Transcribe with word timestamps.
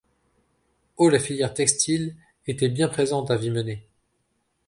Aux 0.97 1.09
la 1.09 1.19
filière 1.19 1.53
textile 1.53 2.15
était 2.47 2.69
bien 2.69 2.87
présente 2.87 3.29
à 3.29 3.37
Vimenet. 3.37 3.85